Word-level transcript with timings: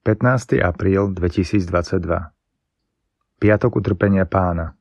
15. 0.00 0.64
apríl 0.64 1.12
2022 1.12 2.32
Piatok 3.36 3.84
utrpenia 3.84 4.24
pána 4.24 4.72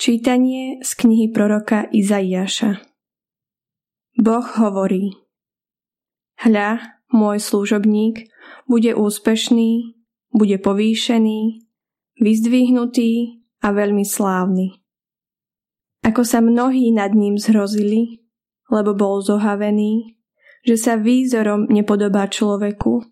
Čítanie 0.00 0.80
z 0.80 0.90
knihy 0.96 1.28
proroka 1.28 1.84
Izaiáša 1.92 2.80
Boh 4.16 4.48
hovorí 4.56 5.20
Hľa, 6.40 6.96
môj 7.12 7.44
služobník 7.44 8.32
bude 8.64 8.96
úspešný, 8.96 10.00
bude 10.32 10.56
povýšený, 10.56 11.68
vyzdvihnutý 12.24 13.44
a 13.60 13.68
veľmi 13.68 14.08
slávny. 14.08 14.80
Ako 16.08 16.24
sa 16.24 16.40
mnohí 16.40 16.88
nad 16.88 17.12
ním 17.12 17.36
zhrozili, 17.36 18.24
lebo 18.72 18.96
bol 18.96 19.20
zohavený, 19.20 20.16
že 20.64 20.80
sa 20.80 20.96
výzorom 20.96 21.68
nepodobá 21.68 22.32
človeku, 22.32 23.11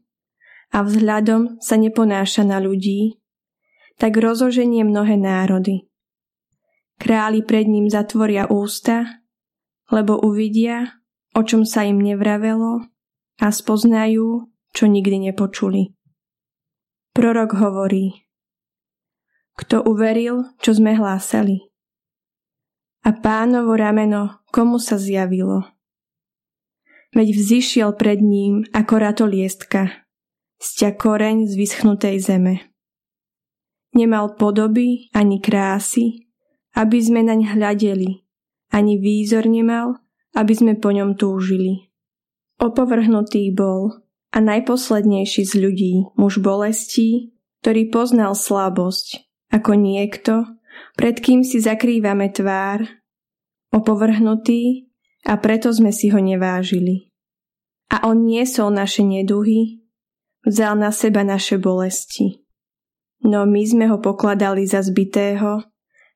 a 0.70 0.86
vzhľadom 0.86 1.58
sa 1.58 1.74
neponáša 1.74 2.46
na 2.46 2.62
ľudí, 2.62 3.18
tak 3.98 4.16
rozoženie 4.16 4.86
mnohé 4.86 5.18
národy. 5.18 5.90
Králi 7.00 7.42
pred 7.44 7.66
ním 7.66 7.90
zatvoria 7.90 8.46
ústa, 8.46 9.24
lebo 9.90 10.20
uvidia, 10.22 11.02
o 11.34 11.42
čom 11.42 11.66
sa 11.66 11.82
im 11.82 11.98
nevravelo 11.98 12.86
a 13.40 13.46
spoznajú, 13.50 14.46
čo 14.70 14.84
nikdy 14.86 15.30
nepočuli. 15.30 15.90
Prorok 17.10 17.58
hovorí, 17.58 18.30
kto 19.58 19.82
uveril, 19.84 20.56
čo 20.62 20.72
sme 20.72 20.94
hlásali. 20.94 21.68
A 23.04 23.10
pánovo 23.16 23.74
rameno 23.74 24.44
komu 24.52 24.78
sa 24.78 25.00
zjavilo? 25.00 25.66
Veď 27.10 27.34
vzýšiel 27.34 27.90
pred 27.98 28.22
ním 28.22 28.62
ako 28.70 28.94
ratoliestka, 29.02 30.06
stia 30.60 30.92
koreň 30.92 31.48
z 31.48 31.56
vyschnutej 31.56 32.20
zeme. 32.20 32.68
Nemal 33.96 34.36
podoby 34.36 35.08
ani 35.16 35.40
krásy, 35.40 36.28
aby 36.76 37.00
sme 37.00 37.24
naň 37.24 37.56
hľadeli, 37.56 38.22
ani 38.70 39.00
výzor 39.00 39.48
nemal, 39.48 39.98
aby 40.36 40.52
sme 40.52 40.76
po 40.76 40.92
ňom 40.92 41.16
túžili. 41.16 41.90
Opovrhnutý 42.60 43.50
bol 43.56 44.04
a 44.30 44.38
najposlednejší 44.38 45.42
z 45.48 45.52
ľudí, 45.58 45.94
muž 46.14 46.38
bolestí, 46.38 47.34
ktorý 47.64 47.88
poznal 47.88 48.36
slabosť, 48.36 49.26
ako 49.50 49.74
niekto, 49.74 50.44
pred 50.94 51.18
kým 51.18 51.42
si 51.42 51.58
zakrývame 51.58 52.30
tvár, 52.30 52.84
opovrhnutý 53.72 54.92
a 55.24 55.40
preto 55.40 55.72
sme 55.72 55.90
si 55.90 56.12
ho 56.12 56.20
nevážili. 56.20 57.10
A 57.90 58.06
on 58.06 58.22
niesol 58.22 58.70
naše 58.70 59.02
neduhy 59.02 59.79
Vzal 60.40 60.80
na 60.80 60.88
seba 60.88 61.20
naše 61.20 61.60
bolesti. 61.60 62.40
No 63.20 63.44
my 63.44 63.62
sme 63.68 63.84
ho 63.92 64.00
pokladali 64.00 64.64
za 64.64 64.80
zbitého, 64.80 65.60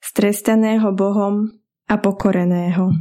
strestaného 0.00 0.96
Bohom 0.96 1.52
a 1.84 2.00
pokoreného. 2.00 2.96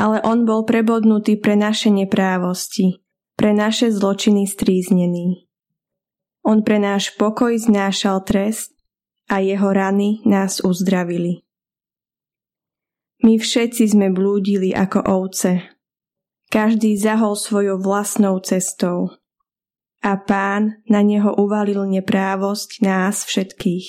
Ale 0.00 0.24
on 0.24 0.48
bol 0.48 0.64
prebodnutý 0.64 1.36
pre 1.36 1.60
naše 1.60 1.92
neprávosti, 1.92 3.04
pre 3.36 3.52
naše 3.52 3.92
zločiny 3.92 4.48
stríznený. 4.48 5.44
On 6.40 6.64
pre 6.64 6.80
náš 6.80 7.12
pokoj 7.20 7.52
znášal 7.52 8.24
trest 8.24 8.72
a 9.28 9.44
jeho 9.44 9.68
rany 9.76 10.24
nás 10.24 10.64
uzdravili. 10.64 11.44
My 13.20 13.36
všetci 13.36 13.92
sme 13.92 14.08
blúdili 14.08 14.72
ako 14.72 15.04
ovce. 15.04 15.76
Každý 16.48 16.96
zahol 16.96 17.36
svojou 17.36 17.76
vlastnou 17.76 18.40
cestou 18.40 19.19
a 20.00 20.16
pán 20.16 20.80
na 20.88 21.04
neho 21.04 21.36
uvalil 21.36 21.84
neprávosť 21.84 22.80
nás 22.80 23.28
všetkých. 23.28 23.86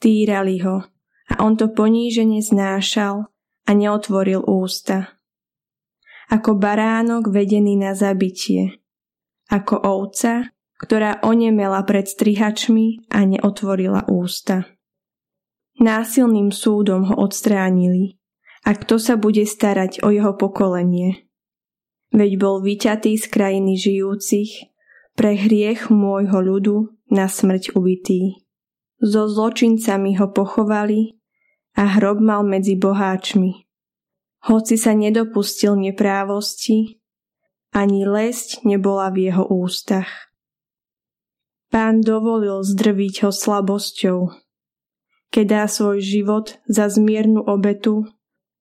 Týrali 0.00 0.64
ho 0.64 0.88
a 1.28 1.32
on 1.44 1.60
to 1.60 1.68
ponížene 1.68 2.40
znášal 2.40 3.28
a 3.68 3.70
neotvoril 3.76 4.40
ústa. 4.48 5.20
Ako 6.32 6.56
baránok 6.56 7.32
vedený 7.32 7.76
na 7.76 7.92
zabitie, 7.92 8.80
ako 9.48 9.80
ovca, 9.80 10.52
ktorá 10.80 11.20
onemela 11.24 11.84
pred 11.84 12.08
strihačmi 12.08 13.08
a 13.12 13.24
neotvorila 13.24 14.08
ústa. 14.08 14.68
Násilným 15.78 16.52
súdom 16.52 17.06
ho 17.12 17.14
odstránili 17.16 18.18
a 18.64 18.74
kto 18.76 18.98
sa 18.98 19.14
bude 19.16 19.44
starať 19.44 20.04
o 20.04 20.12
jeho 20.12 20.34
pokolenie? 20.36 21.28
Veď 22.08 22.40
bol 22.40 22.64
vyťatý 22.64 23.20
z 23.20 23.24
krajiny 23.28 23.76
žijúcich 23.76 24.77
pre 25.18 25.34
hriech 25.34 25.90
môjho 25.90 26.38
ľudu 26.38 26.76
na 27.10 27.26
smrť 27.26 27.74
ubitý. 27.74 28.46
So 29.02 29.26
zločincami 29.26 30.14
ho 30.14 30.30
pochovali 30.30 31.18
a 31.74 31.98
hrob 31.98 32.22
mal 32.22 32.46
medzi 32.46 32.78
boháčmi. 32.78 33.66
Hoci 34.46 34.78
sa 34.78 34.94
nedopustil 34.94 35.74
neprávosti, 35.74 37.02
ani 37.74 38.06
lesť 38.06 38.62
nebola 38.62 39.10
v 39.10 39.26
jeho 39.26 39.42
ústach. 39.50 40.30
Pán 41.68 42.00
dovolil 42.00 42.62
zdrviť 42.62 43.26
ho 43.26 43.30
slabosťou. 43.34 44.30
Keď 45.34 45.44
dá 45.44 45.66
svoj 45.66 45.98
život 45.98 46.62
za 46.70 46.88
zmiernu 46.88 47.42
obetu, 47.44 48.06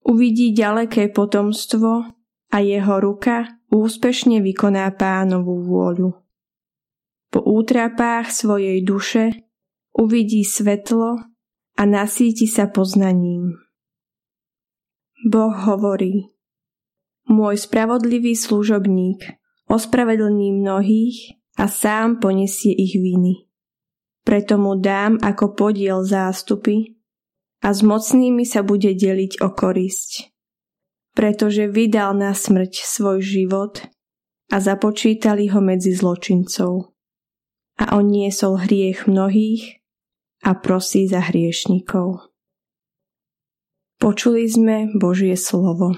uvidí 0.03 0.51
ďaleké 0.57 1.13
potomstvo 1.13 2.09
a 2.51 2.57
jeho 2.59 2.97
ruka 3.00 3.62
úspešne 3.72 4.41
vykoná 4.44 4.89
pánovú 4.97 5.62
vôľu. 5.63 6.26
Po 7.27 7.43
útrapách 7.43 8.31
svojej 8.31 8.79
duše 8.88 9.47
uvidí 9.91 10.47
svetlo 10.47 11.19
a 11.77 11.81
nasíti 11.83 12.47
sa 12.47 12.71
poznaním. 12.71 13.59
Boh 15.27 15.51
hovorí, 15.51 16.31
môj 17.27 17.59
spravodlivý 17.59 18.38
služobník 18.38 19.38
ospravedlní 19.67 20.63
mnohých 20.63 21.35
a 21.59 21.67
sám 21.67 22.23
ponesie 22.23 22.71
ich 22.71 22.95
viny. 22.95 23.49
Preto 24.23 24.55
mu 24.59 24.79
dám 24.79 25.19
ako 25.19 25.55
podiel 25.55 26.03
zástupy 26.03 26.95
a 27.63 27.71
s 27.75 27.83
mocnými 27.83 28.44
sa 28.47 28.63
bude 28.63 28.95
deliť 28.95 29.44
o 29.44 29.51
korisť. 29.51 30.31
Pretože 31.15 31.67
vydal 31.67 32.15
na 32.15 32.31
smrť 32.31 32.85
svoj 32.85 33.19
život 33.19 33.83
a 34.53 34.61
započítali 34.61 35.49
ho 35.51 35.59
medzi 35.59 35.91
zločincov 35.91 36.97
a 37.77 37.93
on 37.97 38.09
niesol 38.09 38.57
hriech 38.57 39.05
mnohých 39.05 39.81
a 40.41 40.57
prosí 40.57 41.05
za 41.05 41.21
hriešnikov. 41.21 42.33
Počuli 43.97 44.45
sme 44.45 44.93
Božie 44.93 45.33
slovo. 45.33 45.97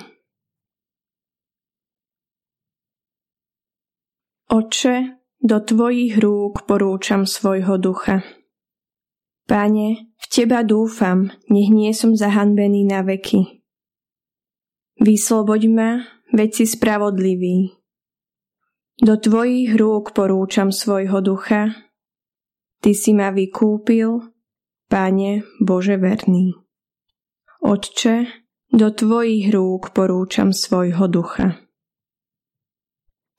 Oče, 4.50 5.20
do 5.40 5.62
Tvojich 5.62 6.20
rúk 6.20 6.68
porúčam 6.68 7.24
svojho 7.24 7.80
ducha. 7.80 8.26
Pane, 9.48 10.10
v 10.20 10.26
Teba 10.28 10.66
dúfam, 10.66 11.32
nech 11.48 11.70
nie 11.72 11.94
som 11.96 12.18
zahanbený 12.18 12.88
na 12.88 13.06
veky. 13.06 13.64
Vysloboď 15.00 15.62
ma, 15.72 15.92
veď 16.36 16.50
si 16.60 16.66
spravodlivý, 16.68 17.79
do 19.00 19.16
tvojich 19.16 19.80
rúk 19.80 20.12
porúčam 20.12 20.76
svojho 20.76 21.24
ducha. 21.24 21.72
Ty 22.80 22.92
si 22.96 23.16
ma 23.16 23.32
vykúpil, 23.32 24.32
Pane 24.90 25.46
Bože 25.62 25.96
verný. 26.02 26.56
Otče, 27.62 28.28
do 28.74 28.90
tvojich 28.90 29.52
rúk 29.54 29.92
porúčam 29.94 30.52
svojho 30.52 31.06
ducha. 31.06 31.62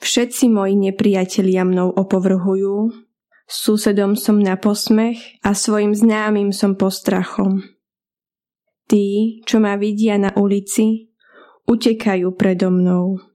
Všetci 0.00 0.48
moji 0.48 0.80
nepriatelia 0.80 1.66
mnou 1.68 1.92
opovrhujú, 1.92 2.88
susedom 3.44 4.16
som 4.16 4.40
na 4.40 4.56
posmech 4.56 5.42
a 5.44 5.52
svojim 5.52 5.92
známym 5.92 6.56
som 6.56 6.72
postrachom. 6.72 7.60
Tí, 8.88 9.38
čo 9.44 9.60
ma 9.60 9.76
vidia 9.76 10.16
na 10.16 10.32
ulici, 10.34 11.12
utekajú 11.68 12.32
predo 12.34 12.72
mnou. 12.72 13.29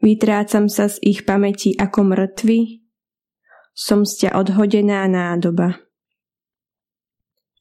Vytrácam 0.00 0.68
sa 0.68 0.92
z 0.92 1.00
ich 1.00 1.24
pamäti 1.24 1.72
ako 1.76 2.12
mŕtvy, 2.12 2.84
som 3.72 4.04
z 4.04 4.26
ťa 4.26 4.30
odhodená 4.36 5.04
nádoba. 5.08 5.80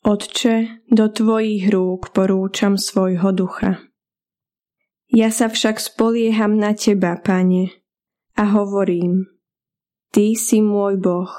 Otče, 0.06 0.86
do 0.94 1.10
tvojich 1.10 1.66
rúk 1.74 2.14
porúčam 2.14 2.78
svojho 2.78 3.34
ducha. 3.34 3.82
Ja 5.10 5.34
sa 5.34 5.50
však 5.50 5.82
spolieham 5.82 6.62
na 6.62 6.78
teba, 6.78 7.18
pane, 7.18 7.74
a 8.38 8.44
hovorím, 8.54 9.26
ty 10.14 10.38
si 10.38 10.62
môj 10.62 11.02
Boh, 11.02 11.32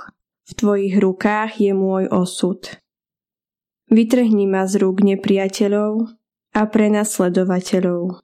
v 0.46 0.52
tvojich 0.54 0.98
rukách 0.98 1.62
je 1.62 1.72
môj 1.76 2.10
osud. 2.10 2.58
Vytrhni 3.86 4.50
ma 4.50 4.66
z 4.66 4.82
rúk 4.82 5.06
nepriateľov 5.06 6.10
a 6.56 6.60
prenasledovateľov. 6.66 8.18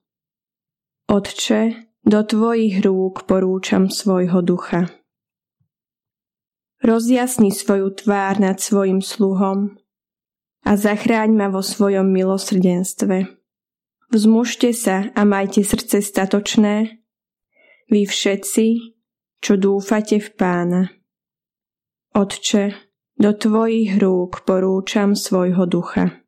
Otče, 1.07 1.92
do 2.03 2.21
tvojich 2.27 2.83
rúk 2.83 3.27
porúčam 3.31 3.87
svojho 3.87 4.43
ducha. 4.43 4.91
rozjasni 6.83 7.55
svoju 7.55 7.95
tvár 7.95 8.43
nad 8.43 8.59
svojim 8.59 8.99
sluhom 8.99 9.79
a 10.67 10.75
zachráň 10.75 11.31
ma 11.31 11.47
vo 11.47 11.63
svojom 11.63 12.11
milosrdenstve. 12.11 13.31
Vzmužte 14.11 14.75
sa 14.75 15.11
a 15.15 15.23
majte 15.23 15.63
srdce 15.63 16.03
statočné, 16.03 17.03
vy 17.87 18.03
všetci, 18.07 18.67
čo 19.43 19.53
dúfate 19.59 20.19
v 20.19 20.29
pána. 20.35 20.83
Otče, 22.15 22.77
do 23.19 23.31
tvojich 23.33 23.97
rúk 24.01 24.43
porúčam 24.43 25.15
svojho 25.15 25.65
ducha. 25.71 26.22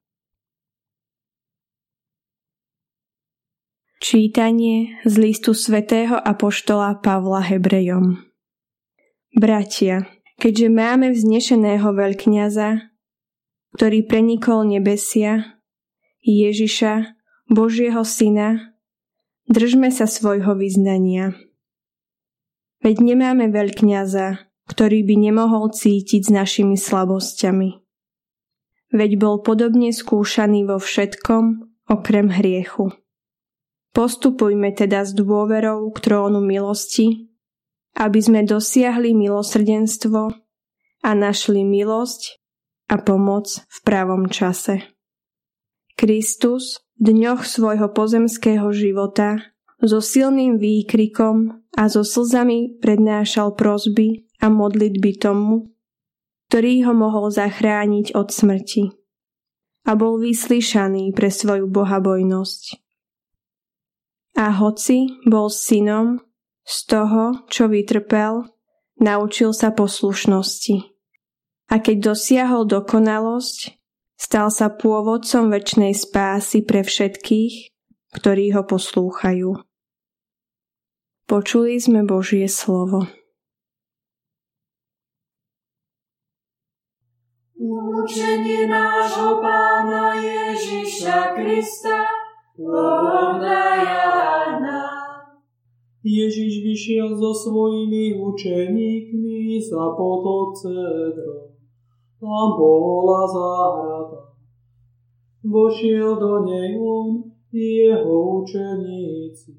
Čítanie 4.05 5.01
z 5.09 5.17
listu 5.17 5.57
svätého 5.57 6.21
Apoštola 6.21 7.01
Pavla 7.01 7.41
Hebrejom 7.41 8.21
Bratia, 9.33 10.05
keďže 10.37 10.69
máme 10.69 11.09
vznešeného 11.09 11.89
veľkňaza, 11.89 12.93
ktorý 13.73 14.05
prenikol 14.05 14.69
nebesia, 14.69 15.57
Ježiša, 16.21 17.17
Božieho 17.49 18.05
Syna, 18.05 18.77
držme 19.49 19.89
sa 19.89 20.05
svojho 20.05 20.53
vyznania. 20.53 21.33
Veď 22.85 23.01
nemáme 23.01 23.49
veľkňaza, 23.49 24.53
ktorý 24.69 25.01
by 25.01 25.33
nemohol 25.33 25.73
cítiť 25.73 26.29
s 26.29 26.31
našimi 26.31 26.77
slabosťami. 26.77 27.81
Veď 28.93 29.17
bol 29.17 29.41
podobne 29.41 29.97
skúšaný 29.97 30.69
vo 30.69 30.77
všetkom, 30.77 31.73
okrem 31.89 32.29
hriechu. 32.29 32.93
Postupujme 33.95 34.75
teda 34.75 35.07
s 35.07 35.15
dôverou 35.15 35.87
k 35.95 36.03
trónu 36.03 36.43
milosti, 36.43 37.31
aby 37.95 38.19
sme 38.19 38.43
dosiahli 38.43 39.15
milosrdenstvo 39.15 40.35
a 41.07 41.11
našli 41.15 41.63
milosť 41.63 42.43
a 42.91 42.99
pomoc 42.99 43.63
v 43.71 43.79
pravom 43.87 44.27
čase. 44.27 44.83
Kristus 45.95 46.83
v 46.99 47.15
dňoch 47.15 47.47
svojho 47.47 47.87
pozemského 47.95 48.67
života 48.75 49.55
so 49.79 50.03
silným 50.03 50.59
výkrikom 50.59 51.63
a 51.79 51.87
so 51.87 52.03
slzami 52.03 52.83
prednášal 52.83 53.55
prosby 53.55 54.27
a 54.43 54.51
modlitby 54.51 55.23
tomu, 55.23 55.71
ktorý 56.51 56.91
ho 56.91 56.99
mohol 56.99 57.31
zachrániť 57.31 58.19
od 58.19 58.27
smrti. 58.35 58.91
A 59.87 59.95
bol 59.95 60.19
vyslyšaný 60.19 61.15
pre 61.15 61.31
svoju 61.31 61.71
bohabojnosť 61.71 62.84
a 64.35 64.51
hoci 64.51 65.23
bol 65.25 65.47
synom, 65.47 66.19
z 66.65 66.77
toho, 66.89 67.45
čo 67.53 67.69
vytrpel, 67.69 68.49
naučil 68.99 69.53
sa 69.53 69.71
poslušnosti. 69.71 70.91
A 71.71 71.81
keď 71.81 72.13
dosiahol 72.13 72.65
dokonalosť, 72.65 73.77
stal 74.17 74.49
sa 74.49 74.73
pôvodcom 74.73 75.53
väčšnej 75.53 75.93
spásy 75.93 76.65
pre 76.65 76.85
všetkých, 76.85 77.73
ktorí 78.17 78.57
ho 78.57 78.65
poslúchajú. 78.65 79.61
Počuli 81.25 81.81
sme 81.81 82.05
Božie 82.05 82.49
slovo. 82.49 83.09
Učenie 87.65 88.69
nášho 88.69 89.41
pána 89.41 90.21
Ježiša 90.21 91.33
Krista 91.33 92.24
Ježiš 96.05 96.63
vyšiel 96.63 97.19
so 97.19 97.35
svojimi 97.35 98.15
učeníkmi 98.15 99.59
za 99.59 99.91
potok 99.99 100.55
Cedro. 100.63 101.51
Tam 102.23 102.55
bola 102.55 103.27
záhrada. 103.27 104.39
Vošiel 105.43 106.15
do 106.15 106.47
nej 106.47 106.79
on 106.79 107.35
i 107.51 107.91
jeho 107.91 108.47
učeníci. 108.47 109.59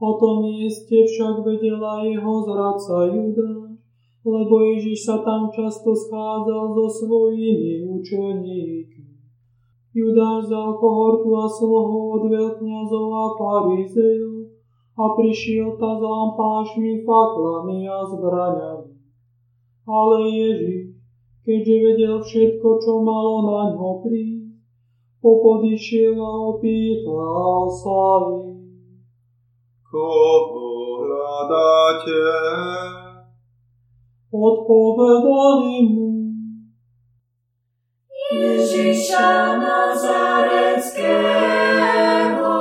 O 0.00 0.16
tom 0.16 0.48
mieste 0.48 1.04
však 1.04 1.44
vedela 1.44 2.00
jeho 2.00 2.34
zradca 2.48 3.12
Judáš, 3.12 3.76
lebo 4.24 4.54
Ježiš 4.72 5.04
sa 5.04 5.20
tam 5.20 5.52
často 5.52 5.92
schádzal 5.92 6.64
so 6.80 6.86
svojimi 6.88 7.84
učeníkmi. 7.92 8.91
Judáš 9.92 10.48
vzal 10.48 10.80
kohortu 10.80 11.30
a 11.36 11.44
slohu 11.44 12.16
od 12.16 12.24
veľkňazov 12.32 13.08
a 13.12 13.24
farizejov 13.36 14.48
a 14.96 15.04
prišiel 15.16 15.76
ta 15.76 16.00
za 16.00 16.08
lampášmi, 16.08 17.04
faklami 17.04 17.84
a 17.84 18.00
zbraňami. 18.08 18.92
Ale 19.84 20.16
Ježiš, 20.32 20.96
keďže 21.44 21.76
vedel 21.84 22.16
všetko, 22.24 22.68
čo 22.80 22.92
malo 23.04 23.36
na 23.52 23.60
ňo 23.76 24.00
prísť, 24.00 24.56
popodišiel 25.20 26.16
a 26.16 26.32
opýtal 26.56 27.68
sa 27.68 28.00
ich. 28.40 28.64
Koho 29.92 30.72
hľadáte? 31.04 32.24
Odpovedali 34.32 35.76
mu, 35.92 36.21
Ježiša 38.32 39.60
Nazareckého. 39.60 42.56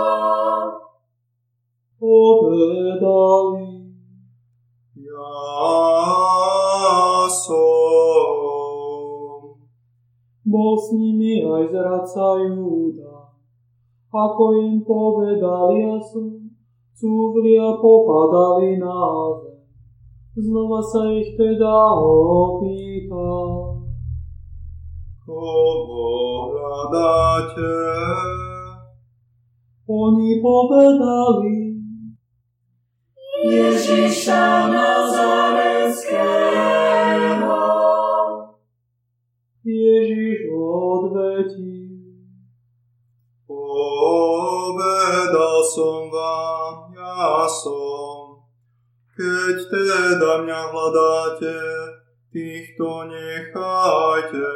Povedali, 1.95 3.95
Ja 5.00 5.31
som. 7.31 7.71
bol 10.51 10.75
s 10.75 10.91
nimi 10.91 11.47
aj 11.47 11.71
zradca 11.71 12.44
Júda. 12.44 13.31
Ako 14.12 14.59
im 14.59 14.83
povedal 14.83 15.71
ja 15.79 15.95
som, 16.03 16.51
cúvli 16.91 17.56
a 17.56 17.79
popadali 17.79 18.75
na 18.75 18.91
zem. 19.39 19.63
Znova 20.35 20.83
sa 20.83 21.07
ich 21.15 21.31
teda 21.39 21.95
opýtal. 21.95 23.70
Koho 25.21 26.50
hľadáte? 26.50 27.77
Oni 29.85 30.41
povedali, 30.41 31.77
Ježiša 33.45 34.73
Nazareckého. 34.73 37.53
Ježiš 39.62 40.50
odvetil. 40.50 42.01
Povedal 43.45 45.57
som 45.69 46.10
vám, 46.10 46.98
ja 46.98 47.45
som. 47.45 48.41
Keď 49.13 49.69
teda 49.69 50.50
mňa 50.50 50.62
hľadáte, 50.74 51.62
týchto 52.34 53.05
nechajte 53.05 54.50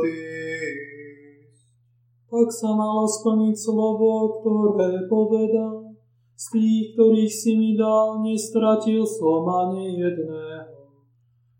odísť. 0.00 1.66
Tak 2.30 2.48
sa 2.50 2.70
malo 2.74 3.06
splniť 3.06 3.56
slovo, 3.58 4.42
ktoré 4.42 5.06
povedal. 5.06 5.94
Z 6.34 6.44
tých, 6.50 6.98
ktorých 6.98 7.30
si 7.30 7.54
mi 7.54 7.78
dal, 7.78 8.18
nestratil 8.26 9.06
som 9.06 9.46
ani 9.46 10.02
jedného. 10.02 10.74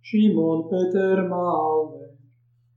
Šimon 0.03 0.67
Peter 0.67 1.25
mal 1.31 1.95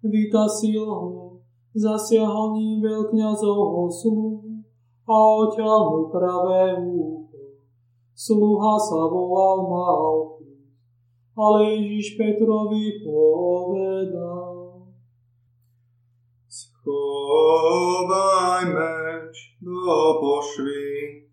vytasil 0.05 0.85
ho, 0.85 1.41
zasiahol 1.75 2.55
ním 2.55 2.79
veľkňazovho 2.85 3.83
sluhu 3.91 4.63
a 5.07 5.15
oťal 5.15 5.79
mu 5.91 6.01
pravé 6.11 6.77
úcho. 6.79 7.59
Sluha 8.17 8.75
sa 8.81 9.01
volal 9.11 9.67
Malchus, 9.69 10.71
ale 11.37 11.77
Ježiš 11.77 12.17
Petrovi 12.17 13.03
povedal, 13.05 14.46
Schovaj 16.87 18.63
meč 18.71 19.35
do 19.59 19.99
pošvy, 20.23 21.27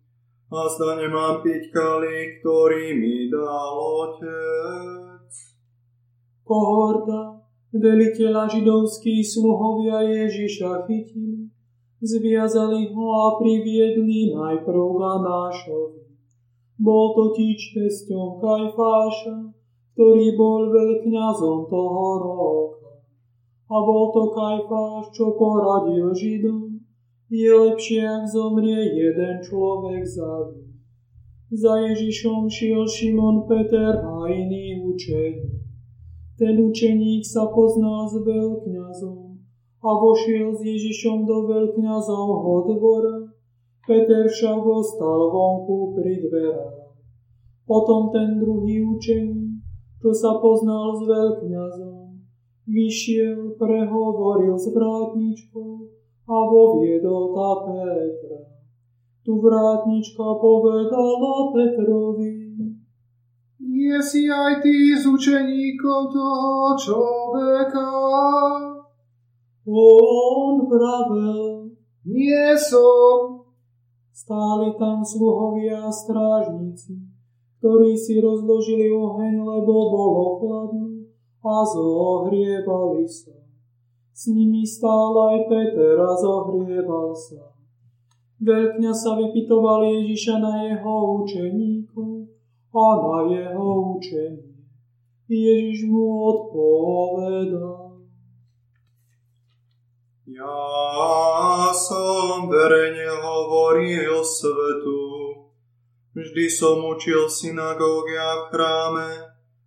a 0.51 0.67
zda 0.67 0.99
nemám 0.99 1.39
piť 1.47 1.71
kali, 1.71 2.43
ktorý 2.43 2.91
mi 2.99 3.31
dal 3.31 3.71
otec. 4.03 5.31
Kohorda, 6.43 7.39
veliteľa 7.71 8.51
židovských 8.51 9.23
sluhovia 9.23 10.03
Ježiša 10.03 10.91
chytili, 10.91 11.47
zviazali 12.03 12.91
ho 12.91 13.05
a 13.23 13.39
priviedli 13.39 14.35
najprv 14.35 14.75
Ganášovi. 14.75 16.03
Bol 16.83 17.15
totiž 17.15 17.79
tesťom 17.79 18.43
Kajfáša, 18.43 19.55
ktorý 19.95 20.35
bol 20.35 20.67
veľkňazom 20.67 21.59
toho 21.71 22.03
roka. 22.19 22.74
A 23.65 23.75
bol 23.81 24.13
to 24.13 24.29
Kajfáš, 24.29 25.09
čo 25.17 25.33
poradil 25.33 26.13
Židom, 26.13 26.85
je 27.33 27.49
lepšie, 27.49 28.05
ak 28.05 28.29
zomrie 28.29 28.77
jeden 28.93 29.41
človek 29.41 30.05
za 30.05 30.29
ľud. 30.45 30.69
Za 31.49 31.73
Ježišom 31.81 32.45
šiel 32.45 32.85
Šimon 32.85 33.49
Peter 33.49 33.97
a 34.05 34.29
iní 34.29 34.77
učení. 34.85 35.65
Ten 36.37 36.61
učeník 36.61 37.25
sa 37.25 37.49
poznal 37.49 38.05
s 38.05 38.21
veľkňazom 38.21 39.39
a 39.81 39.89
vošiel 39.97 40.53
s 40.53 40.61
Ježišom 40.61 41.25
do 41.25 41.49
veľkňazovho 41.49 42.53
dvora. 42.69 43.17
Peter 43.85 44.25
však 44.29 44.61
ostal 44.61 45.31
vonku 45.31 45.95
pri 45.97 46.21
dverách. 46.25 46.91
Potom 47.65 48.13
ten 48.13 48.37
druhý 48.37 48.81
učeník, 48.83 49.61
čo 50.01 50.09
sa 50.13 50.37
poznal 50.37 50.93
s 50.97 51.01
veľkňazom, 51.05 51.94
vyšiel, 52.65 53.57
prehovoril 53.61 54.57
s 54.57 54.67
vrátničkou 54.73 55.73
a 56.25 56.35
voviedol 56.49 57.23
tá 57.33 57.49
Petra. 57.65 58.41
Tu 59.25 59.33
vrátnička 59.33 60.25
povedala 60.37 61.49
Petrovi, 61.53 62.45
nie 63.75 63.97
si 64.01 64.29
aj 64.29 64.61
ty 64.65 64.97
z 64.97 65.03
učeníkov 65.09 66.13
toho 66.13 66.73
človeka? 66.77 67.89
On 69.65 70.53
vravel, 70.69 71.73
Nie 72.05 72.53
som. 72.53 73.41
stáli 74.13 74.77
tam 74.77 75.01
sluhovia 75.03 75.85
a 75.85 75.91
strážnici, 75.91 76.97
ktorí 77.59 77.97
si 77.97 78.21
rozložili 78.21 78.93
oheň, 78.93 79.43
lebo 79.43 79.73
bolo 79.91 80.23
chladno 80.39 80.94
a 81.45 81.61
zohrievali 81.61 83.05
sa. 83.05 83.37
S 84.15 84.33
nimi 84.33 84.65
stál 84.65 85.13
aj 85.13 85.45
Peter 85.45 86.01
a 86.01 86.17
zohrieval 86.17 87.13
sa. 87.13 87.53
Veľkňa 88.41 88.91
sa 88.91 89.15
vypitoval 89.15 89.85
Ježiša 89.85 90.41
na 90.41 90.53
jeho 90.65 91.23
učeníkov 91.23 92.27
a 92.75 92.87
na 92.99 93.17
jeho 93.29 93.67
učenie. 93.95 94.55
Ježiš 95.29 95.87
mu 95.87 96.05
odpovedal. 96.25 97.85
Ja 100.25 101.69
som 101.71 102.49
verejne 102.49 103.09
hovoril 103.21 104.19
svetu. 104.25 105.03
Vždy 106.15 106.45
som 106.49 106.81
učil 106.81 107.27
v 107.27 107.35
synagóge 107.35 108.15
a 108.15 108.31
v 108.39 108.43
chráme, 108.51 109.09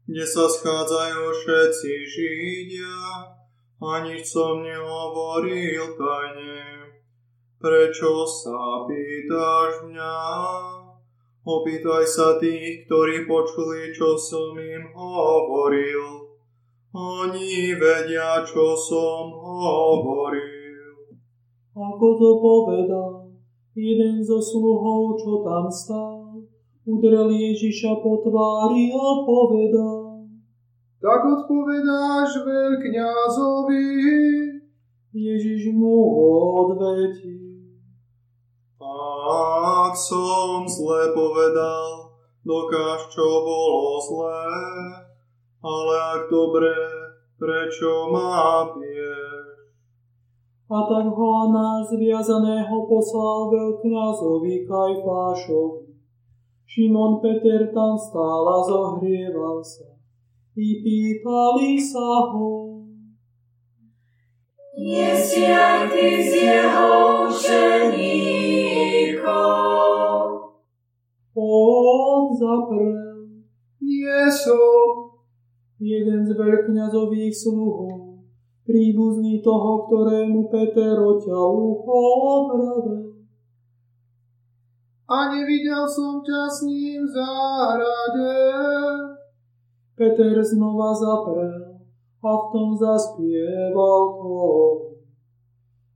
kde 0.09 0.25
sa 0.25 0.49
schádzajú 0.49 1.21
všetci 1.37 1.91
Židia 2.09 2.97
a 3.77 3.91
nič 4.01 4.25
som 4.25 4.65
nehovoril 4.65 5.85
tajne. 6.01 6.65
Prečo 7.61 8.25
sa 8.25 8.89
pýtaš 8.89 9.85
mňa? 9.85 10.17
Opýtaj 11.45 12.09
sa 12.09 12.41
tých, 12.41 12.89
ktorí 12.89 13.29
počuli, 13.29 13.93
čo 13.93 14.17
som 14.17 14.57
im 14.57 14.89
hovoril. 14.97 16.25
Oni 16.97 17.77
vedia, 17.77 18.41
čo 18.49 18.73
som 18.81 19.29
hovoril. 19.29 21.21
Ako 21.77 22.07
to 22.17 22.31
povedal, 22.41 23.29
jeden 23.77 24.25
zo 24.25 24.41
sluhov, 24.41 25.21
čo 25.21 25.45
tam 25.45 25.69
stál, 25.69 26.28
udrel 26.89 27.29
Ježiša 27.29 28.01
po 28.01 28.25
tvári 28.25 28.89
a 28.89 29.09
povedal. 29.29 30.25
Tak 30.99 31.21
odpovedáš 31.21 32.31
veľkňazovi. 32.43 33.87
Ježiš 35.13 35.71
mu 35.77 35.97
odvetil. 36.65 37.39
Ak 39.29 39.93
som 39.93 40.65
zle 40.65 41.13
povedal, 41.13 42.17
dokáž, 42.43 43.13
čo 43.13 43.27
bolo 43.45 44.01
zlé, 44.01 44.49
ale 45.61 45.95
ak 46.17 46.23
dobre, 46.33 46.73
prečo 47.37 48.09
ma 48.09 48.65
piješ? 48.73 49.49
A 50.69 50.79
tak 50.85 51.07
ho 51.09 51.29
Anás 51.49 51.89
zviazaného 51.89 52.77
poslal 52.85 53.49
veľkňazovi 53.49 54.69
Kajfášovi. 54.69 55.88
Šimon 56.69 57.25
Peter 57.25 57.73
tam 57.73 57.97
stál 57.97 58.45
a 58.45 58.61
zohrieval 58.61 59.65
sa. 59.65 59.89
I 60.53 60.85
pýtali 60.85 61.81
sa 61.81 62.29
ho. 62.29 62.85
Nie 64.77 65.17
si 65.17 65.49
aj 65.49 65.89
ty 65.89 66.21
z 66.29 66.45
jeho 66.45 67.25
učeníkov. 67.25 68.29
On 71.33 72.37
zaprel. 72.37 73.33
Nie 73.81 74.29
som. 74.29 75.09
jeden 75.81 76.27
z 76.27 76.35
veľkňazových 76.35 77.33
sluhov, 77.33 78.27
príbuzný 78.67 79.41
toho, 79.41 79.87
ktorému 79.89 80.51
Peter 80.53 80.99
oťal 81.01 81.49
ucho 81.55 82.03
vravel. 82.51 83.08
A 85.09 85.33
nevidel 85.33 85.89
som 85.89 86.21
ťa 86.21 86.41
s 86.53 86.69
ním 86.69 87.01
v 87.01 87.11
záhrade. 87.17 88.33
Peter 89.97 90.37
znova 90.45 90.93
zaprel 90.93 91.81
a 92.21 92.31
v 92.37 92.45
tom 92.53 92.77
zaspieval 92.77 94.21
kóru. 94.21 95.01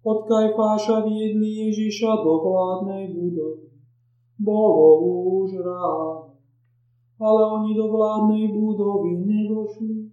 Od 0.01 0.19
Kajfáša 0.25 1.05
viedli 1.05 1.69
Ježiša 1.69 2.25
do 2.25 2.41
vládnej 2.41 3.13
budovy. 3.13 3.69
Bolo 4.41 5.05
už 5.45 5.61
ráno, 5.61 6.41
ale 7.21 7.41
oni 7.53 7.77
do 7.77 7.93
vládnej 7.93 8.49
budovy 8.49 9.29
nevošli, 9.29 10.09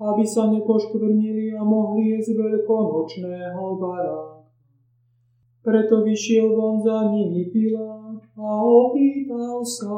aby 0.00 0.24
sa 0.24 0.48
nepoškvrnili 0.48 1.52
a 1.52 1.62
mohli 1.62 2.16
jesť 2.16 2.32
veľkonočného 2.32 3.62
baráka. 3.76 4.40
Preto 5.62 6.00
vyšiel 6.00 6.56
von 6.56 6.80
za 6.80 7.12
nimi 7.12 7.52
Pilát 7.52 7.97
a 8.18 8.48
opýtal 8.62 9.62
sa, 9.62 9.96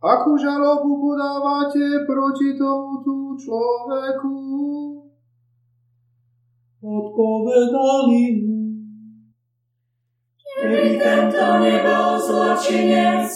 Akú 0.00 0.32
žalobu 0.32 0.96
podávate 0.96 2.08
proti 2.08 2.56
tomuto 2.56 3.36
človeku? 3.36 4.50
odpovedali 6.80 8.24
mu. 8.40 8.60
Keby 10.60 10.96
tento 11.00 11.48
nebol 11.60 12.08
zločinec, 12.20 13.28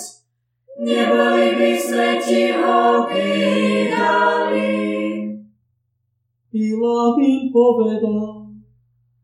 neboli 0.81 1.47
by 1.57 1.73
sme 1.77 2.11
ti 2.21 2.53
ho 2.53 3.05
vydali. 3.09 4.73
Pilát 6.53 7.17
im 7.21 7.43
povedal, 7.53 8.49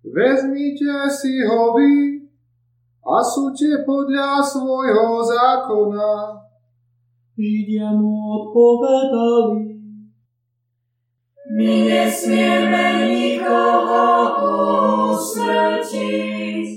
Vezmite 0.00 1.06
si 1.12 1.44
ho 1.44 1.76
vy 1.76 2.09
a 3.10 3.18
súďte 3.18 3.82
podľa 3.82 4.38
svojho 4.38 5.18
zákona. 5.26 6.38
Židia 7.34 7.90
mu 7.96 8.14
odpovedali, 8.38 9.70
My 11.50 11.82
nesmieme 11.82 13.10
nikoho 13.10 14.06
usmrtiť. 15.10 16.70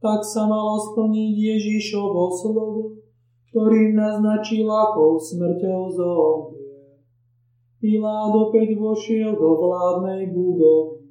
tak 0.00 0.24
sa 0.24 0.48
malo 0.48 0.80
splniť 0.80 1.34
Ježišovo 1.36 2.32
slovo, 2.32 3.04
ktorým 3.52 4.00
naznačil, 4.00 4.64
akou 4.64 5.20
smrťou 5.20 5.82
zomrie. 5.92 7.04
Pilát 7.76 8.32
opäť 8.32 8.80
vošiel 8.80 9.36
do 9.36 9.60
vládnej 9.60 10.32
budovy. 10.32 11.01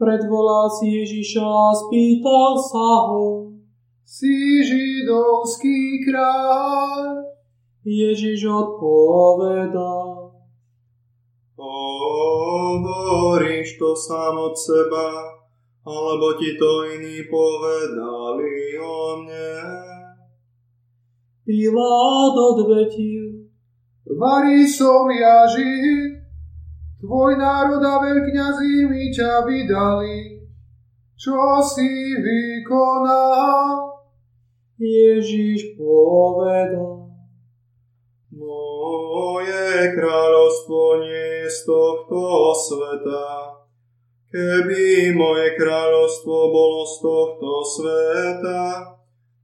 Predvolal 0.00 0.72
si 0.80 0.96
Ježiša 0.96 1.44
a 1.44 1.76
spýtal 1.76 2.56
sa 2.56 2.88
ho. 3.12 3.52
Si 4.00 4.64
židovský 4.64 6.08
kráľ. 6.08 7.20
Ježiš 7.84 8.48
odpovedal. 8.48 10.32
Hovoríš 11.60 13.76
to 13.76 13.92
sám 13.92 14.40
od 14.40 14.56
seba, 14.56 15.36
alebo 15.84 16.32
ti 16.40 16.56
to 16.56 16.96
iní 16.96 17.20
povedali 17.28 18.80
o 18.80 19.20
mne. 19.20 19.52
Pilát 21.44 22.34
odvetil. 22.40 23.52
Varí 24.16 24.64
som 24.64 25.12
ja 25.12 25.44
žid, 25.44 26.19
tvoj 27.00 27.32
národ 27.40 27.80
a 27.80 27.96
veľkňazí 28.04 28.86
mi 28.86 29.08
ťa 29.08 29.48
vydali. 29.48 30.44
Čo 31.16 31.60
si 31.64 32.16
vykonal? 32.16 33.90
Ježiš 34.80 35.76
povedal. 35.76 37.12
Moje 38.32 39.68
kráľovstvo 39.92 41.04
nie 41.04 41.44
je 41.44 41.48
z 41.52 41.60
tohto 41.68 42.20
sveta. 42.56 43.28
Keby 44.30 45.12
moje 45.12 45.58
kráľovstvo 45.60 46.36
bolo 46.54 46.86
z 46.86 46.94
tohto 47.04 47.50
sveta, 47.66 48.62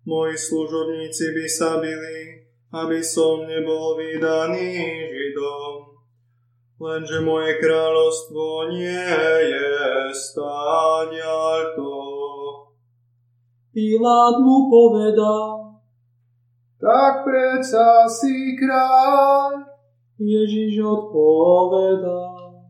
moji 0.06 0.38
služobníci 0.38 1.34
by 1.34 1.46
sa 1.50 1.82
byli, 1.82 2.46
aby 2.72 3.02
som 3.04 3.44
nebol 3.44 3.98
vydaný 3.98 4.78
Židom. 5.10 5.75
Lenže 6.76 7.24
moje 7.24 7.56
kráľovstvo 7.56 8.68
nie 8.68 9.08
je 9.48 10.12
stáďaľto. 10.12 11.88
Pilát 13.72 14.36
mu 14.44 14.68
povedal, 14.68 15.80
tak 16.76 17.24
predsa 17.24 18.04
si 18.12 18.60
kráľ. 18.60 19.72
Ježiš 20.20 20.80
odpovedal, 20.84 22.60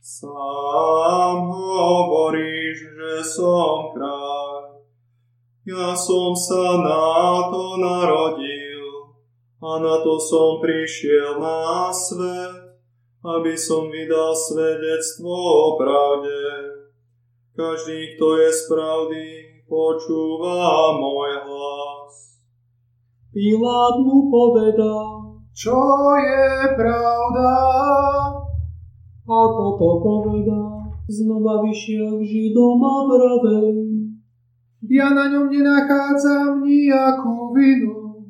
sám 0.00 1.36
hovoríš, 1.48 2.76
že 2.96 3.12
som 3.28 3.92
kráľ. 3.92 4.84
Ja 5.68 5.92
som 5.92 6.32
sa 6.32 6.80
na 6.80 7.48
to 7.48 7.76
narodil 7.76 9.16
a 9.60 9.80
na 9.80 9.96
to 10.00 10.16
som 10.20 10.60
prišiel 10.60 11.40
na 11.40 11.88
svet 11.88 12.53
aby 13.24 13.56
som 13.56 13.88
vydal 13.88 14.36
svedectvo 14.36 15.32
o 15.32 15.80
pravde. 15.80 16.36
Každý, 17.56 18.20
kto 18.20 18.26
je 18.36 18.50
z 18.52 18.62
pravdy, 18.68 19.26
počúva 19.64 20.92
môj 21.00 21.32
hlas. 21.48 22.14
Pilát 23.32 23.96
mu 24.04 24.28
povedal, 24.28 25.40
čo 25.56 25.80
je 26.20 26.76
pravda? 26.76 27.52
Ako 29.24 29.64
to 29.80 29.90
povedal, 30.04 30.92
znova 31.08 31.64
vyšiel 31.64 32.20
k 32.20 32.28
Židom 32.28 32.80
a 32.84 32.96
vravel. 33.08 33.72
Ja 34.84 35.16
na 35.16 35.32
ňom 35.32 35.48
nenachádzam 35.48 36.60
nejakú 36.60 37.56
vinu. 37.56 38.28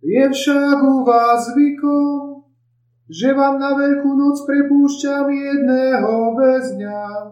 Je 0.00 0.24
však 0.24 0.78
u 0.80 1.04
vás 1.04 1.52
zvykom, 1.52 2.35
že 3.06 3.30
vám 3.30 3.62
na 3.62 3.78
Veľkú 3.78 4.18
noc 4.18 4.42
prepúšťam 4.42 5.30
jedného 5.30 6.34
väzňa. 6.34 7.30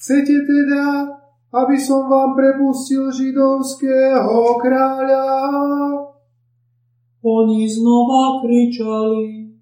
Chcete 0.00 0.48
teda, 0.48 1.04
aby 1.52 1.76
som 1.76 2.08
vám 2.08 2.32
prepustil 2.32 3.12
židovského 3.12 4.56
kráľa? 4.56 5.28
Oni 7.20 7.68
znova 7.68 8.40
kričali. 8.40 9.52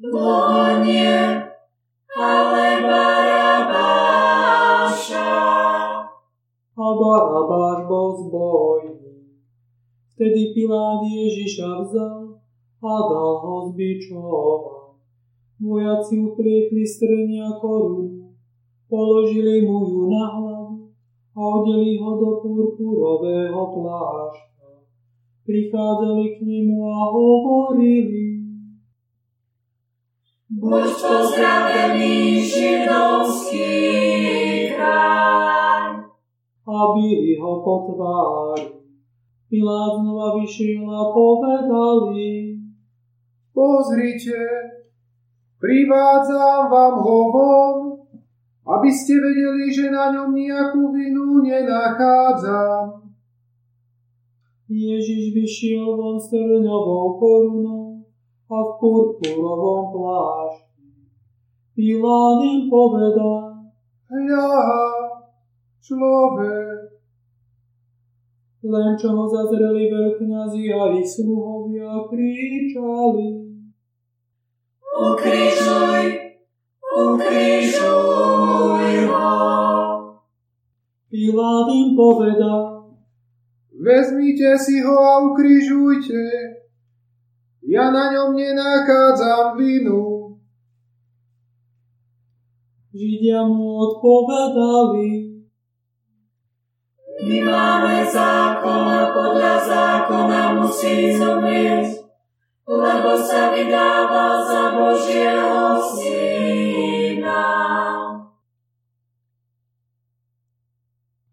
Boha 0.00 0.82
nie, 0.82 1.14
ale 2.10 2.66
Barabáša. 2.82 4.10
A 6.74 6.86
Barabáš 6.98 7.86
bol 7.86 8.18
zbojný. 8.26 9.30
Vtedy 10.18 10.50
Pilát 10.50 11.06
Ježiša 11.06 11.86
vzal 11.86 12.29
a 12.80 12.92
dal 13.12 13.32
ho 13.44 13.54
zbičovať. 13.72 14.62
Vojaci 15.60 16.14
uplietli 16.16 16.84
strnia 16.88 17.52
korunu, 17.60 18.32
položili 18.88 19.68
mu 19.68 19.84
ju 19.84 20.02
na 20.08 20.24
hlavu 20.32 20.88
a 21.36 21.40
odeli 21.40 22.00
ho 22.00 22.10
do 22.16 22.30
purpurového 22.40 23.62
plášťa. 23.76 24.72
Prichádzali 25.44 26.26
k 26.32 26.36
nemu 26.40 26.78
a 26.88 27.00
hovorili, 27.12 28.40
Buď 30.50 30.82
pozdravený 30.98 32.42
židovský 32.42 33.70
kráľ. 34.74 36.10
A 36.66 36.78
byli 36.90 37.38
ho 37.38 37.62
po 37.62 37.86
tvári. 37.86 38.82
Pilát 39.46 40.02
znova 40.02 40.34
vyšiel 40.42 40.90
a 40.90 41.14
povedal 41.14 42.10
im, 42.18 42.59
Pozrite, 43.60 44.40
privádzam 45.60 46.72
vám 46.72 46.96
ho 47.04 47.18
von, 47.28 47.76
aby 48.64 48.88
ste 48.88 49.20
vedeli, 49.20 49.68
že 49.68 49.92
na 49.92 50.16
ňom 50.16 50.32
nejakú 50.32 50.88
vinu 50.96 51.44
nenachádzam. 51.44 53.04
Ježiš 54.64 55.36
vyšiel 55.36 55.92
von 55.92 56.16
s 56.16 56.32
trňovou 56.32 57.20
korunou 57.20 58.00
a 58.48 58.56
v 58.64 58.70
purpurovom 58.80 59.92
plášti. 59.92 60.96
Pilát 61.76 62.40
im 62.40 62.64
povedal, 62.72 63.60
hľa, 64.08 64.56
človek. 65.84 66.96
Len 68.64 68.88
čo 68.96 69.08
ho 69.12 69.28
zazreli 69.28 69.92
veľkňazi 69.92 70.64
a 70.72 70.80
ich 70.96 71.08
sluhovia. 71.08 72.08
Ukrižuj, 75.20 76.04
ukrižuj 76.96 78.88
ho. 79.12 79.36
Pilát 81.12 81.66
im 81.68 81.92
povedal, 81.92 82.88
vezmite 83.68 84.56
si 84.56 84.80
ho 84.80 84.96
a 84.96 85.20
ukrižujte. 85.28 86.24
Ja 87.68 87.92
na 87.92 88.16
ňom 88.16 88.32
nenachádzam 88.32 89.60
vinu. 89.60 90.40
Židia 92.96 93.44
mu 93.44 93.76
odpovedali, 93.76 95.36
my 97.28 97.38
máme 97.44 98.08
zákon 98.08 98.88
a 98.88 99.12
podľa 99.12 99.54
zákona 99.68 100.40
musí 100.64 101.12
zomrieť, 101.12 101.99
lebo 102.70 103.18
sa 103.18 103.50
vydáva 103.50 104.46
za 104.46 104.62
Božieho 104.78 105.74
syna. 105.90 107.42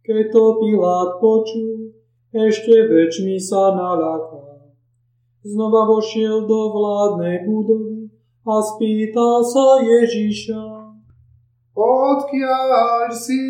Keď 0.01 0.33
to 0.33 0.43
Pilát 0.57 1.21
počul, 1.21 1.93
ešte 2.33 2.89
väčšmi 2.89 3.37
sa 3.37 3.77
naľakal. 3.77 4.73
Znova 5.45 5.85
vošiel 5.85 6.49
do 6.49 6.73
vládnej 6.73 7.45
budovy 7.45 8.09
a 8.41 8.57
spýtal 8.57 9.45
sa 9.45 9.77
Ježiša. 9.77 10.63
Odkiaľ 11.77 13.13
si? 13.13 13.45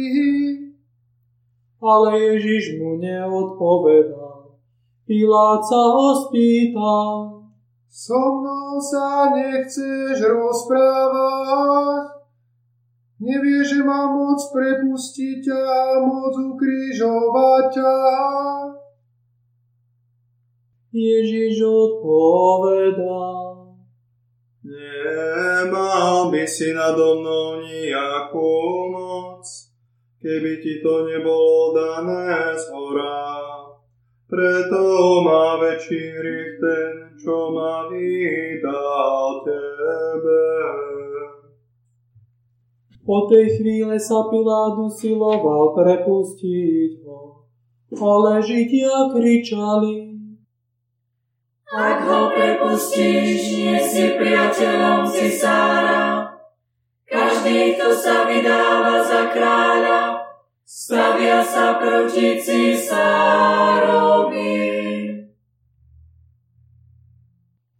Ale 1.79 2.09
Ježiš 2.19 2.83
mu 2.83 2.99
neodpovedal. 2.99 4.59
Pilát 5.07 5.63
sa 5.63 5.81
ho 5.95 6.27
spýtal. 6.27 7.46
So 7.87 8.19
mnou 8.39 8.77
sa 8.83 9.33
nechceš 9.33 10.21
rozprávať? 10.21 12.17
Nevieš, 13.17 13.65
že 13.73 13.81
mám 13.81 14.13
moc 14.13 14.37
prepustiť 14.53 15.41
ťa 15.41 15.57
a 15.57 16.05
moc 16.05 16.37
ukrižovať 16.37 17.65
ťa? 17.73 17.95
Ježiš 20.93 21.57
odpovedal. 21.65 23.73
Nemal 24.67 26.29
by 26.29 26.43
si 26.45 26.75
nado 26.75 27.23
mnou 27.23 27.63
nejakú 27.63 28.51
moc, 28.91 29.47
keby 30.19 30.59
ti 30.59 30.83
to 30.83 31.07
nebolo 31.07 31.71
dané 31.71 32.51
z 32.53 32.67
hora. 32.69 33.31
Preto 34.27 34.83
má 35.23 35.55
väčší 35.57 36.03
hriech 36.19 36.59
ten, 36.59 37.06
čo 37.17 37.49
ma 37.49 37.89
vydal 37.89 39.41
tebe. 39.41 40.45
Po 43.07 43.23
tej 43.31 43.57
chvíle 43.57 43.95
sa 43.97 44.27
Pilát 44.27 44.75
usiloval 44.75 45.71
prepustiť 45.71 47.07
ho, 47.07 47.47
ale 47.95 48.43
Židia 48.43 49.09
kričali. 49.15 50.11
Ak 51.67 52.03
ho 52.03 52.31
prepustíš, 52.31 53.39
nie 53.59 53.79
si 53.79 54.15
priateľom 54.15 55.07
Cisára. 55.07 56.31
Každý, 57.07 57.79
kto 57.79 57.95
sa 57.95 58.27
vydáva 58.27 58.99
za 58.99 59.31
kráľa, 59.31 60.19
stavia 60.67 61.39
sa 61.39 61.79
proti 61.79 62.35
cisárovi. 62.43 63.07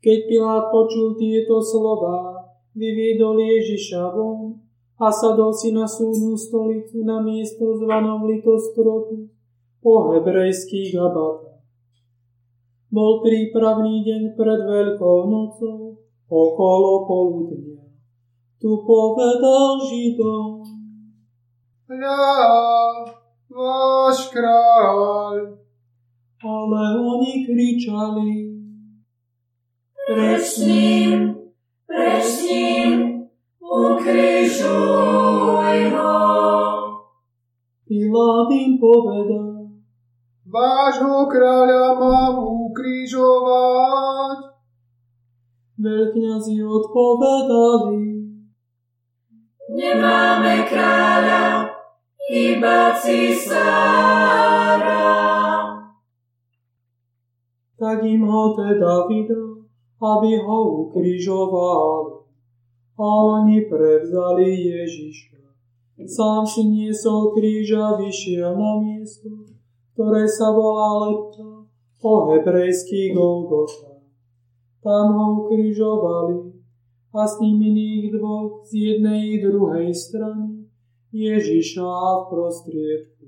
Keď 0.07 0.19
Pilát 0.23 0.71
počul 0.71 1.19
tieto 1.19 1.59
slova, 1.59 2.39
vyviedol 2.71 3.43
Ježiša 3.43 4.15
von 4.15 4.55
a 4.95 5.11
sadol 5.11 5.51
si 5.51 5.75
na 5.75 5.83
súdnu 5.83 6.31
stolicu 6.39 7.03
na 7.03 7.19
miesto 7.19 7.75
zvanom 7.75 8.23
litostrotu 8.23 9.27
po 9.83 10.15
hebrejských 10.15 10.95
gabatách. 10.95 11.59
Bol 12.87 13.19
prípravný 13.19 14.07
deň 14.07 14.31
pred 14.39 14.61
Veľkou 14.63 15.27
nocou 15.27 15.99
okolo 16.31 17.03
poludnia. 17.03 17.83
Tu 18.63 18.71
povedal 18.87 19.91
Židom, 19.91 20.63
Hľa, 21.91 22.31
váš 23.51 24.31
kráľ. 24.31 25.59
ale 26.39 26.83
oni 26.95 27.43
kričali, 27.43 28.56
Preč 30.07 30.41
s 30.41 30.57
ním, 30.63 31.35
preč 31.83 32.23
s 32.23 32.47
ním, 32.47 33.27
ukrižuj 33.59 34.71
ho. 35.91 36.15
Pilát 37.83 38.47
im 38.55 38.79
povedal, 38.79 39.67
Vášho 40.47 41.27
kráľa 41.27 41.99
mám 41.99 42.39
ukrižovať. 42.39 44.39
veľkňazi 45.75 46.55
odpovedali, 46.63 48.07
Nemáme 49.75 50.63
kráľa, 50.71 51.67
iba 52.31 52.95
cisára. 52.95 54.07
tak 57.77 58.01
im 58.07 58.25
ho 58.25 58.57
teda 58.57 59.05
vydal, 59.05 59.56
aby 59.97 60.31
ho 60.45 60.57
ukrižovali. 60.87 62.13
A 62.97 63.05
oni 63.37 63.65
prevzali 63.69 64.49
Ježiša. 64.49 65.37
Sám 66.05 66.45
si 66.45 66.61
niesol 66.65 67.33
kríž 67.33 67.73
a 67.73 67.97
vyšiel 67.97 68.53
na 68.53 68.81
miesto, 68.81 69.49
ktoré 69.97 70.29
sa 70.29 70.53
volá 70.53 71.09
Lepta, 71.09 71.65
po 71.97 72.29
hebrejský 72.29 73.17
Golgota. 73.17 73.97
Tam 74.85 75.17
ho 75.17 75.25
ukrižovali 75.41 76.53
a 77.17 77.25
s 77.25 77.41
ním 77.41 77.57
iných 77.73 78.13
dvoch 78.13 78.61
z 78.69 78.71
jednej 78.77 79.21
i 79.33 79.41
druhej 79.41 79.89
strany, 79.89 80.69
Ježiša 81.09 81.81
v 81.81 82.23
prostriedku. 82.29 83.25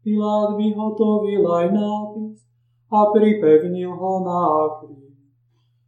Pilát 0.00 0.56
vyhotovil 0.56 1.44
aj 1.44 1.66
nápis 1.76 2.40
a 2.88 3.12
pripevnil 3.12 3.92
ho 3.92 4.12
na 4.24 4.40
kríž. 4.80 5.11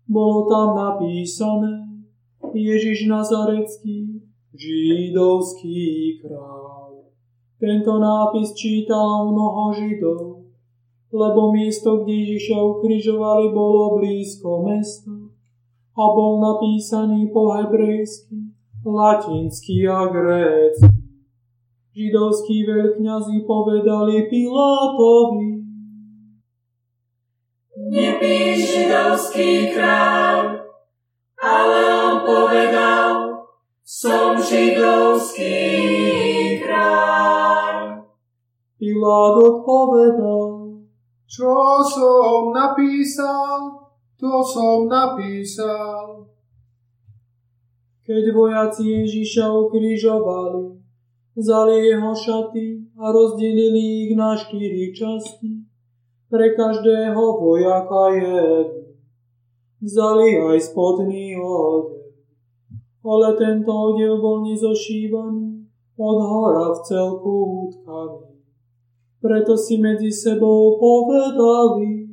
Bolo 0.05 0.45
tam 0.53 0.77
napísané 0.77 2.05
Ježiš 2.53 3.09
Nazarecký, 3.09 4.21
židovský 4.53 6.21
kráľ. 6.21 7.09
Tento 7.57 7.97
nápis 7.97 8.53
čítalo 8.53 9.33
mnoho 9.33 9.73
židov, 9.73 10.45
lebo 11.09 11.55
miesto, 11.57 12.05
kde 12.05 12.13
Ježiša 12.13 12.59
ukrižovali, 12.59 13.55
bolo 13.57 13.97
blízko 13.97 14.69
mesta 14.69 15.15
a 15.95 16.03
bol 16.11 16.43
napísaný 16.43 17.31
po 17.31 17.55
hebrejsky, 17.55 18.51
latinsky 18.83 19.87
a 19.87 20.11
grécky. 20.11 20.91
Židovskí 21.95 22.67
veľkňazi 22.67 23.47
povedali 23.47 24.27
Pilátovi, 24.27 25.54
Nepíš 27.95 28.75
židovský 28.75 29.71
kráľ, 29.71 30.67
ale 31.39 31.79
on 31.95 32.27
povedal, 32.27 33.39
som 33.87 34.35
židovský 34.35 35.55
kráľ. 36.59 38.03
Pilát 38.75 39.35
odpovedal, 39.39 40.75
Čo 41.31 41.55
som 41.87 42.51
napísal, 42.51 43.87
to 44.19 44.43
som 44.43 44.91
napísal. 44.91 46.27
Keď 48.03 48.25
vojaci 48.35 48.91
Ježiša 48.91 49.47
ukrižovali, 49.55 50.83
vzali 51.39 51.95
jeho 51.95 52.11
šaty 52.11 52.91
a 52.99 53.15
rozdelili 53.15 54.11
ich 54.11 54.19
na 54.19 54.35
štyri 54.35 54.91
časti, 54.91 55.54
pre 56.31 56.57
každého 56.57 57.23
vojaka 57.41 58.03
jednu. 58.17 58.85
Vzali 59.85 60.41
aj 60.41 60.59
spodný 60.73 61.37
odev, 61.37 62.09
ale 63.05 63.29
tento 63.37 63.69
odev 63.69 64.17
bol 64.17 64.49
nezošívaný, 64.49 65.69
od 65.95 66.19
hora 66.25 66.73
v 66.75 66.79
celku 66.89 67.35
utkaný. 67.69 68.41
Preto 69.21 69.57
si 69.57 69.77
medzi 69.81 70.09
sebou 70.09 70.81
povedali, 70.81 72.05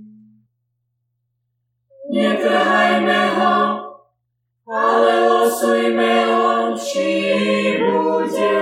Netrhajme 2.11 3.21
ho, 3.39 3.59
ale 4.67 5.11
losujme 5.31 6.15
ho, 6.27 6.75
či 6.75 7.07
bude. 7.79 8.59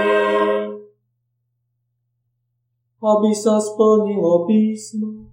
aby 3.00 3.32
sa 3.32 3.58
splnilo 3.58 4.44
písmo, 4.46 5.29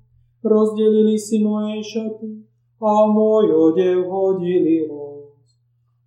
rozdelili 0.47 1.19
si 1.19 1.43
moje 1.43 1.83
šaty 1.83 2.47
a 2.81 2.93
môj 3.11 3.51
odev 3.51 4.07
hodili 4.07 4.87
los. 4.87 5.35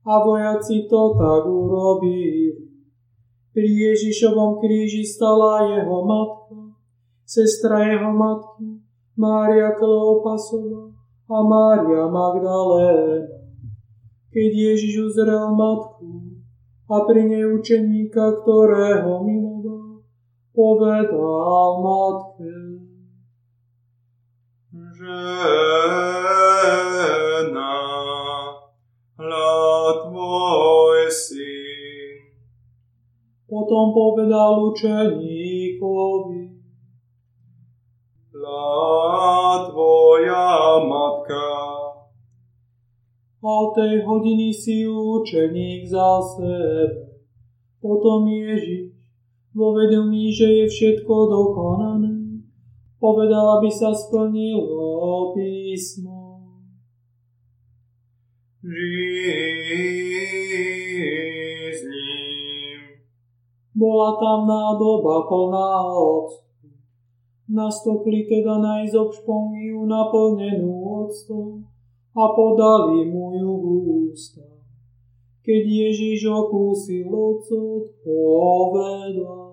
A 0.07 0.23
vojaci 0.23 0.87
to 0.87 1.13
tak 1.19 1.43
urobili. 1.45 2.55
Pri 3.53 3.67
Ježišovom 3.67 4.63
kríži 4.63 5.03
stala 5.03 5.67
jeho 5.67 6.05
matka, 6.07 6.79
sestra 7.27 7.83
jeho 7.83 8.15
matky, 8.15 8.79
Mária 9.19 9.75
Kleopasova 9.75 10.95
a 11.27 11.37
Mária 11.43 12.07
Magdaléna. 12.07 13.43
Keď 14.29 14.51
Ježiš 14.53 15.11
uzrel 15.11 15.51
matku 15.57 16.39
a 16.87 16.95
pri 17.03 17.27
nej 17.27 17.43
učeníka, 17.49 18.39
ktorého 18.39 19.25
miloval, 19.25 20.05
povedal 20.53 21.69
matke, 21.81 22.53
Žena, 24.99 25.15
hľa 29.15 29.55
tvoj 30.03 31.07
syn. 31.07 32.35
Potom 33.47 33.95
povedal 33.95 34.59
učeníkovi, 34.59 36.51
Hľa 38.35 39.71
tvoja 39.71 40.83
matka. 40.83 41.47
a 43.39 43.55
tej 43.71 44.03
hodiny 44.03 44.51
si 44.51 44.83
učeník 44.83 45.87
za 45.87 46.19
sebe. 46.35 47.07
Potom 47.79 48.27
Ježiš, 48.27 48.91
vo 49.55 49.71
vedomí, 49.79 50.27
že 50.35 50.43
je 50.59 50.65
všetko 50.67 51.15
dokonané, 51.31 52.18
povedal, 52.99 53.57
aby 53.57 53.71
sa 53.71 53.95
splnilo 53.95 55.31
písmo. 55.33 56.43
Žij 58.59 59.79
s 61.71 61.81
ním. 61.87 62.79
Bola 63.71 64.19
tam 64.19 64.43
nádoba 64.43 65.23
plná 65.31 65.95
octu. 65.95 66.67
Nastopli 67.47 68.27
teda 68.27 68.59
najzok 68.59 69.15
špongiu 69.15 69.87
naplnenú 69.87 71.07
octom 71.07 71.65
a 72.13 72.23
podali 72.35 73.07
mu 73.07 73.31
ju 73.33 73.53
k 73.57 73.65
ústam. 74.11 74.59
Keď 75.39 75.63
Ježiš 75.65 76.29
okúsil 76.29 77.09
ocot, 77.09 77.89
povedal. 78.03 79.48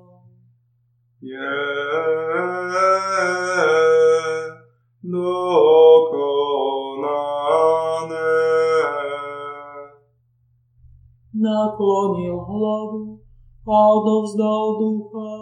Naklonil 11.34 12.38
hlavu 12.38 13.18
a 13.66 13.76
odovzdal 13.98 14.78
ducha. 14.78 15.34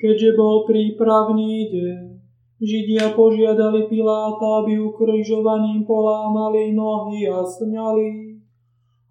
Keďže 0.00 0.30
bol 0.32 0.64
prípravný 0.64 1.68
deň, 1.68 2.15
Židia 2.56 3.12
požiadali 3.12 3.84
Piláta, 3.84 4.64
aby 4.64 4.80
ukrižovaným 4.80 5.84
polámali 5.84 6.72
nohy 6.72 7.28
a 7.28 7.44
sňali, 7.44 8.40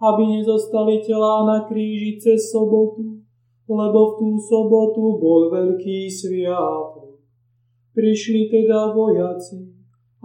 aby 0.02 0.22
nezostali 0.34 1.06
telá 1.06 1.46
na 1.46 1.62
kríži 1.70 2.18
cez 2.18 2.50
sobotu, 2.50 3.22
lebo 3.70 4.00
v 4.10 4.14
tú 4.18 4.30
sobotu 4.42 5.22
bol 5.22 5.54
veľký 5.54 6.10
sviatok. 6.10 7.22
Prišli 7.94 8.50
teda 8.50 8.98
vojaci 8.98 9.62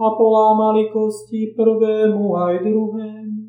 a 0.01 0.05
polámali 0.17 0.89
kosti 0.89 1.53
prvému 1.53 2.33
aj 2.33 2.65
druhému, 2.65 3.41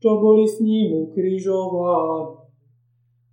čo 0.00 0.10
boli 0.16 0.48
s 0.48 0.64
ním 0.64 1.12
ukrižovaní. 1.12 2.40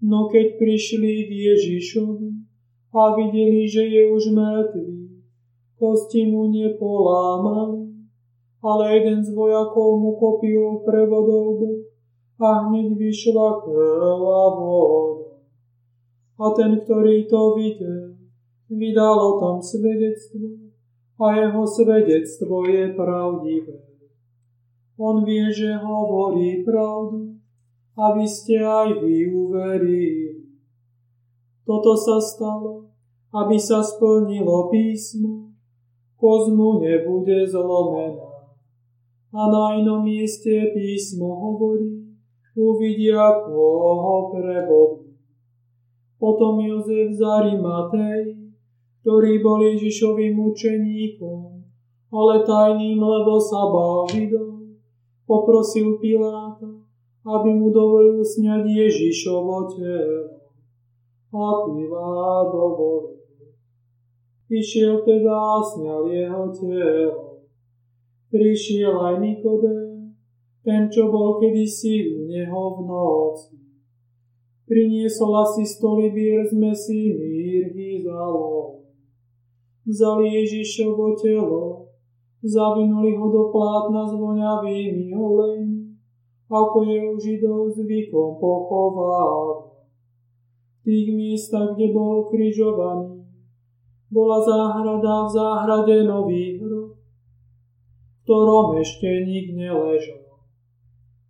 No 0.03 0.27
keď 0.27 0.59
prišli 0.59 1.13
k 1.25 1.31
Ježišovi 1.31 2.29
a 2.91 3.15
videli, 3.15 3.71
že 3.71 3.87
je 3.87 4.03
už 4.11 4.35
mŕtvý, 4.35 5.00
kosti 5.81 6.29
mu 6.29 6.53
nepolámali, 6.53 7.89
ale 8.61 8.83
jeden 9.01 9.25
z 9.25 9.33
vojakov 9.33 9.97
mu 9.97 10.13
kopil 10.21 10.85
prevodol 10.85 11.57
bok 11.57 11.81
a 12.37 12.69
hneď 12.69 12.93
vyšla 12.93 13.65
krv 13.65 14.21
a 14.21 14.45
voda. 14.53 15.41
A 16.37 16.45
ten, 16.53 16.77
ktorý 16.85 17.25
to 17.25 17.57
videl, 17.57 18.13
vydal 18.69 19.17
o 19.17 19.31
tom 19.41 19.57
svedectvo 19.61 20.69
a 21.21 21.25
jeho 21.37 21.63
svedectvo 21.65 22.65
je 22.65 22.93
pravdivé. 22.97 23.77
On 25.01 25.25
vie, 25.25 25.49
že 25.49 25.81
hovorí 25.81 26.61
pravdu, 26.61 27.41
aby 27.97 28.25
ste 28.25 28.61
aj 28.61 29.01
vy 29.01 29.29
uverili. 29.29 30.45
Toto 31.65 31.93
sa 31.93 32.17
stalo, 32.17 32.89
aby 33.33 33.57
sa 33.61 33.85
splnilo 33.85 34.73
písmo, 34.73 35.50
kozmu 36.21 36.77
nebude 36.77 37.49
zlomená. 37.49 38.29
A 39.33 39.41
na 39.49 39.81
inom 39.81 40.05
mieste 40.05 40.69
písmo 40.75 41.33
hovorí, 41.33 42.13
uvidia, 42.53 43.41
koho 43.41 44.29
prebodli. 44.29 45.17
Potom 46.21 46.61
Jozef 46.61 47.17
z 47.17 47.21
Arimatej, 47.25 48.37
ktorý 49.01 49.41
bol 49.41 49.65
Ježišovým 49.65 50.37
učeníkom, 50.37 51.65
ale 52.13 52.45
tajným, 52.45 53.01
lebo 53.01 53.41
sa 53.41 53.71
bál 53.73 54.05
Židov, 54.05 54.77
poprosil 55.25 55.97
Piláta, 55.97 56.69
aby 57.25 57.49
mu 57.55 57.73
dovolil 57.73 58.21
sňať 58.21 58.67
Ježišovo 58.67 59.73
telo. 59.73 60.37
A 61.31 61.45
Pilát 61.65 62.45
dovolil. 62.51 63.20
Išiel 64.51 65.07
teda 65.07 65.31
a 65.31 65.63
sňal 65.63 66.11
jeho 66.11 66.43
telo. 66.51 67.47
Prišiel 68.27 68.91
aj 68.91 69.15
Nikodém, 69.23 70.11
ten, 70.67 70.91
čo 70.91 71.07
bol 71.07 71.39
kedysi 71.39 72.11
u 72.11 72.27
neho 72.27 72.63
v 72.75 72.79
noci. 72.83 73.55
Priniesol 74.67 75.31
asi 75.39 75.63
stolibier 75.63 76.43
z 76.47 76.53
mesí 76.59 77.15
mírhy 77.15 78.03
za 78.03 78.27
lov 78.27 78.81
vzali 79.85 80.29
Ježišovo 80.29 81.17
telo, 81.17 81.89
zavinuli 82.41 83.17
ho 83.17 83.27
do 83.29 83.43
plátna 83.49 84.05
s 84.05 84.13
voňavými 84.13 85.13
olejmi, 85.13 85.97
ako 86.49 86.77
je 86.85 86.97
u 87.01 87.13
Židov 87.17 87.61
zvykom 87.75 88.37
pochovávať. 88.37 89.59
V 90.81 90.89
tých 90.89 91.07
miestach, 91.13 91.77
kde 91.77 91.93
bol 91.93 92.25
ukrižovaný, 92.25 93.20
bola 94.11 94.43
záhrada 94.43 95.15
v 95.25 95.29
záhrade 95.31 95.97
nový 96.03 96.59
hrob, 96.59 96.99
v 96.99 98.17
ktorom 98.27 98.75
ešte 98.83 99.07
nik 99.23 99.55
neležal. 99.55 100.19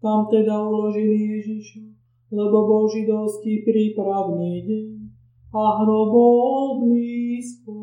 Tam 0.02 0.26
teda 0.26 0.66
uložili 0.66 1.38
Ježiša, 1.38 1.86
lebo 2.34 2.58
bol 2.66 2.90
židovský 2.90 3.62
prípravný 3.62 4.66
deň 4.66 4.88
a 5.54 5.64
hrob 5.86 6.10
bol 6.10 6.82
blízko. 6.82 7.81